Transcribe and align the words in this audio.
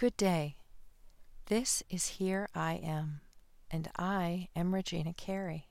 Good 0.00 0.16
day. 0.16 0.56
This 1.48 1.82
is 1.90 2.16
Here 2.16 2.48
I 2.54 2.80
Am, 2.82 3.20
and 3.70 3.90
I 3.98 4.48
am 4.56 4.74
Regina 4.74 5.12
Carey. 5.12 5.68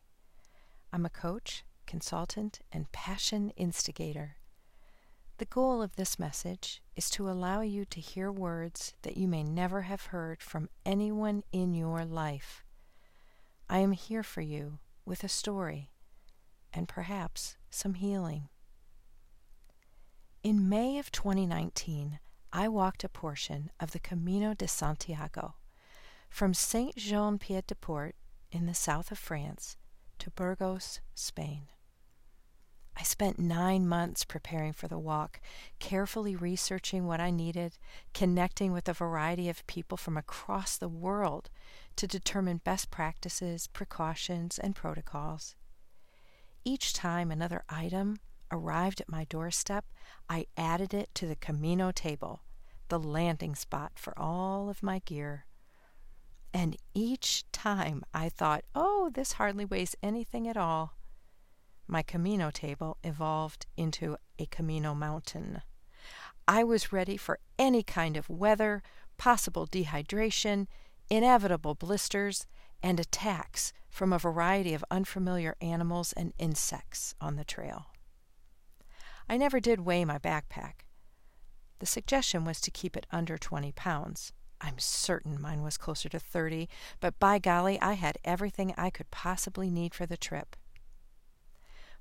I'm 0.93 1.03
a 1.03 1.09
coach, 1.09 1.63
consultant, 1.87 2.59
and 2.71 2.91
passion 2.91 3.49
instigator. 3.57 4.35
The 5.39 5.45
goal 5.45 5.81
of 5.81 5.95
this 5.95 6.19
message 6.19 6.83
is 6.95 7.09
to 7.09 7.27
allow 7.27 7.61
you 7.61 7.85
to 7.85 7.99
hear 7.99 8.31
words 8.31 8.93
that 9.01 9.17
you 9.17 9.27
may 9.27 9.43
never 9.43 9.81
have 9.81 10.05
heard 10.13 10.43
from 10.43 10.69
anyone 10.85 11.41
in 11.51 11.73
your 11.73 12.05
life. 12.05 12.63
I 13.67 13.79
am 13.79 13.93
here 13.93 14.21
for 14.21 14.41
you 14.41 14.77
with 15.05 15.23
a 15.23 15.27
story 15.27 15.89
and 16.71 16.87
perhaps 16.87 17.57
some 17.71 17.95
healing. 17.95 18.49
In 20.43 20.69
May 20.69 20.99
of 20.99 21.11
2019, 21.11 22.19
I 22.51 22.67
walked 22.67 23.03
a 23.03 23.09
portion 23.09 23.69
of 23.79 23.91
the 23.91 23.99
Camino 23.99 24.55
de 24.55 24.67
Santiago 24.67 25.53
from 26.29 26.55
Saint 26.55 26.95
Jean 26.95 27.37
Pied 27.37 27.67
de 27.67 27.75
Port 27.75 28.15
in 28.51 28.65
the 28.65 28.73
south 28.73 29.11
of 29.11 29.19
France 29.19 29.77
to 30.17 30.31
Burgos, 30.31 30.99
Spain. 31.13 31.67
I 32.97 33.03
spent 33.03 33.37
nine 33.39 33.87
months 33.87 34.25
preparing 34.25 34.73
for 34.73 34.87
the 34.87 34.97
walk, 34.97 35.39
carefully 35.77 36.35
researching 36.35 37.05
what 37.05 37.21
I 37.21 37.29
needed, 37.29 37.77
connecting 38.13 38.73
with 38.73 38.89
a 38.89 38.93
variety 38.93 39.47
of 39.47 39.65
people 39.67 39.95
from 39.95 40.17
across 40.17 40.75
the 40.75 40.89
world 40.89 41.51
to 41.97 42.07
determine 42.07 42.61
best 42.63 42.89
practices, 42.89 43.67
precautions, 43.67 44.57
and 44.57 44.75
protocols. 44.75 45.55
Each 46.65 46.91
time 46.93 47.31
another 47.31 47.63
item 47.69 48.17
arrived 48.51 49.01
at 49.01 49.09
my 49.09 49.25
doorstep, 49.25 49.85
I 50.29 50.45
added 50.57 50.93
it 50.93 51.09
to 51.15 51.27
the 51.27 51.35
Camino 51.35 51.91
table, 51.91 52.41
the 52.89 52.99
landing 52.99 53.55
spot 53.55 53.93
for 53.95 54.17
all 54.17 54.69
of 54.69 54.83
my 54.83 54.99
gear. 54.99 55.45
And 56.53 56.77
each 56.93 57.43
time 57.51 58.03
I 58.13 58.29
thought, 58.29 58.63
oh, 58.73 59.11
this 59.13 59.33
hardly 59.33 59.65
weighs 59.65 59.95
anything 60.01 60.47
at 60.47 60.57
all. 60.57 60.93
My 61.87 62.01
Camino 62.01 62.51
table 62.51 62.97
evolved 63.03 63.65
into 63.77 64.17
a 64.37 64.45
Camino 64.45 64.93
mountain. 64.93 65.61
I 66.47 66.63
was 66.63 66.91
ready 66.91 67.17
for 67.17 67.39
any 67.57 67.83
kind 67.83 68.17
of 68.17 68.29
weather, 68.29 68.81
possible 69.17 69.67
dehydration, 69.67 70.67
inevitable 71.09 71.75
blisters, 71.75 72.47
and 72.81 72.99
attacks 72.99 73.73
from 73.89 74.13
a 74.13 74.19
variety 74.19 74.73
of 74.73 74.85
unfamiliar 74.89 75.55
animals 75.61 76.13
and 76.13 76.33
insects 76.37 77.13
on 77.19 77.35
the 77.35 77.43
trail. 77.43 77.87
I 79.29 79.37
never 79.37 79.59
did 79.59 79.81
weigh 79.81 80.05
my 80.05 80.17
backpack. 80.17 80.85
The 81.77 81.85
suggestion 81.85 82.45
was 82.45 82.59
to 82.61 82.71
keep 82.71 82.97
it 82.97 83.05
under 83.11 83.37
20 83.37 83.71
pounds. 83.73 84.33
I'm 84.59 84.79
certain 84.79 85.39
mine 85.39 85.61
was 85.61 85.77
closer 85.77 86.09
to 86.09 86.19
30, 86.19 86.67
but 86.99 87.19
by 87.19 87.37
golly, 87.37 87.79
I 87.79 87.93
had 87.93 88.17
everything 88.25 88.73
I 88.75 88.89
could 88.89 89.11
possibly 89.11 89.69
need 89.69 89.93
for 89.93 90.07
the 90.07 90.17
trip. 90.17 90.55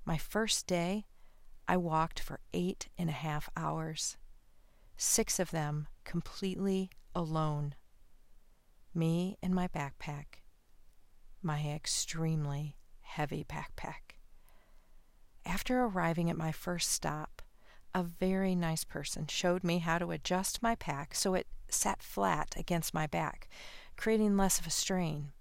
My 0.06 0.16
first 0.16 0.66
day, 0.66 1.04
I 1.68 1.76
walked 1.76 2.18
for 2.18 2.40
eight 2.54 2.88
and 2.96 3.10
a 3.10 3.12
half 3.12 3.50
hours, 3.56 4.16
six 4.96 5.38
of 5.38 5.50
them 5.50 5.86
completely 6.04 6.90
alone. 7.14 7.74
Me 8.94 9.36
and 9.42 9.54
my 9.54 9.68
backpack, 9.68 10.40
my 11.42 11.60
extremely 11.60 12.76
heavy 13.02 13.44
backpack. 13.44 14.07
After 15.48 15.82
arriving 15.82 16.28
at 16.28 16.36
my 16.36 16.52
first 16.52 16.92
stop, 16.92 17.40
a 17.94 18.02
very 18.02 18.54
nice 18.54 18.84
person 18.84 19.26
showed 19.26 19.64
me 19.64 19.78
how 19.78 19.96
to 19.96 20.10
adjust 20.10 20.62
my 20.62 20.74
pack 20.74 21.14
so 21.14 21.32
it 21.32 21.46
sat 21.70 22.02
flat 22.02 22.54
against 22.58 22.92
my 22.92 23.06
back, 23.06 23.48
creating 23.96 24.36
less 24.36 24.60
of 24.60 24.66
a 24.66 24.70
strain. 24.70 25.32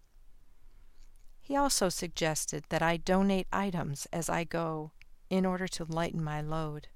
He 1.41 1.57
also 1.57 1.89
suggested 1.89 2.63
that 2.69 2.81
I 2.81 2.95
donate 2.95 3.47
items 3.51 4.07
as 4.13 4.29
I 4.29 4.45
go 4.45 4.93
in 5.29 5.45
order 5.45 5.67
to 5.67 5.83
lighten 5.83 6.23
my 6.23 6.39
load. 6.39 6.87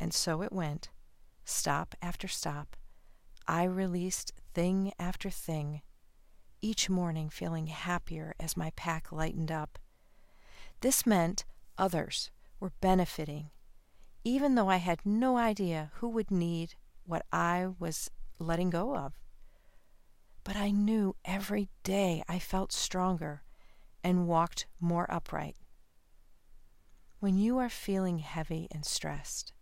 And 0.00 0.14
so 0.14 0.40
it 0.40 0.52
went, 0.52 0.88
stop 1.44 1.94
after 2.00 2.28
stop. 2.28 2.76
I 3.46 3.64
released 3.64 4.32
thing 4.54 4.94
after 4.98 5.28
thing, 5.28 5.82
each 6.62 6.88
morning 6.88 7.28
feeling 7.28 7.66
happier 7.66 8.34
as 8.40 8.56
my 8.56 8.72
pack 8.74 9.12
lightened 9.12 9.52
up. 9.52 9.78
This 10.80 11.04
meant 11.04 11.44
others 11.78 12.30
were 12.60 12.72
benefiting 12.80 13.50
even 14.24 14.54
though 14.54 14.70
I 14.70 14.78
had 14.78 15.04
no 15.04 15.36
idea 15.36 15.90
who 15.96 16.08
would 16.08 16.30
need 16.30 16.74
what 17.04 17.26
I 17.30 17.68
was 17.78 18.10
letting 18.38 18.70
go 18.70 18.96
of. 18.96 19.12
But 20.42 20.56
I 20.56 20.70
knew 20.70 21.14
every 21.24 21.68
day 21.82 22.24
I 22.26 22.38
felt 22.38 22.72
stronger 22.72 23.42
and 24.02 24.26
walked 24.26 24.66
more 24.80 25.10
upright. 25.10 25.56
When 27.20 27.38
you 27.38 27.58
are 27.58 27.68
feeling 27.68 28.18
heavy 28.18 28.66
and 28.70 28.84
stressed, 28.84 29.52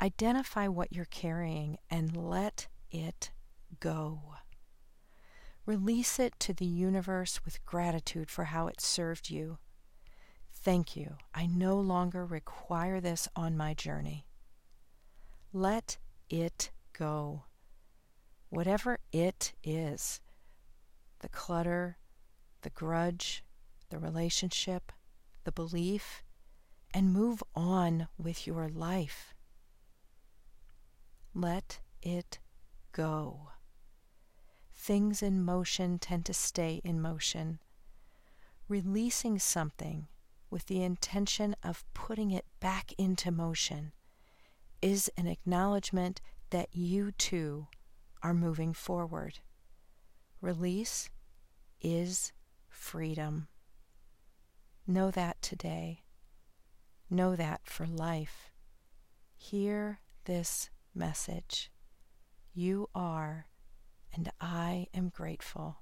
identify 0.00 0.68
what 0.68 0.92
you're 0.92 1.04
carrying 1.06 1.78
and 1.90 2.16
let 2.16 2.68
it 2.90 3.30
go. 3.80 4.34
Release 5.64 6.18
it 6.18 6.38
to 6.40 6.52
the 6.52 6.66
universe 6.66 7.44
with 7.44 7.64
gratitude 7.64 8.30
for 8.30 8.44
how 8.44 8.66
it 8.66 8.80
served 8.80 9.30
you 9.30 9.58
Thank 10.62 10.96
you. 10.96 11.16
I 11.34 11.46
no 11.46 11.80
longer 11.80 12.24
require 12.24 13.00
this 13.00 13.26
on 13.34 13.56
my 13.56 13.74
journey. 13.74 14.26
Let 15.52 15.98
it 16.30 16.70
go. 16.92 17.42
Whatever 18.48 19.00
it 19.10 19.54
is 19.64 20.20
the 21.18 21.28
clutter, 21.28 21.98
the 22.62 22.70
grudge, 22.70 23.44
the 23.90 23.98
relationship, 23.98 24.92
the 25.42 25.50
belief, 25.50 26.22
and 26.94 27.12
move 27.12 27.42
on 27.56 28.06
with 28.16 28.46
your 28.46 28.68
life. 28.68 29.34
Let 31.34 31.80
it 32.02 32.38
go. 32.92 33.48
Things 34.72 35.22
in 35.22 35.44
motion 35.44 35.98
tend 35.98 36.24
to 36.26 36.34
stay 36.34 36.80
in 36.84 37.00
motion. 37.00 37.58
Releasing 38.68 39.40
something 39.40 40.06
with 40.52 40.66
the 40.66 40.82
intention 40.82 41.56
of 41.62 41.82
putting 41.94 42.30
it 42.30 42.44
back 42.60 42.92
into 42.98 43.30
motion 43.32 43.90
is 44.82 45.10
an 45.16 45.26
acknowledgement 45.26 46.20
that 46.50 46.68
you 46.72 47.10
too 47.12 47.66
are 48.22 48.34
moving 48.34 48.74
forward. 48.74 49.38
Release 50.42 51.08
is 51.80 52.34
freedom. 52.68 53.48
Know 54.86 55.10
that 55.10 55.40
today. 55.40 56.02
Know 57.08 57.34
that 57.34 57.62
for 57.64 57.86
life. 57.86 58.50
Hear 59.34 60.00
this 60.26 60.68
message. 60.94 61.72
You 62.52 62.90
are, 62.94 63.46
and 64.12 64.30
I 64.38 64.88
am 64.92 65.08
grateful. 65.08 65.78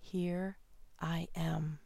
Here 0.00 0.58
I 1.00 1.28
am. 1.36 1.78